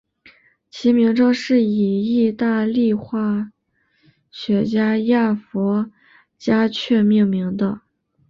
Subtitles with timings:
[0.71, 3.51] 其名称是以义大利化
[4.31, 5.91] 学家亚佛
[6.39, 7.81] 加厥命名的。